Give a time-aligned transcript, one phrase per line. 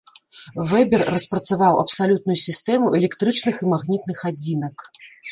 [0.69, 4.77] Вебер распрацаваў абсалютную сістэму электрычных і магнітных адзінак.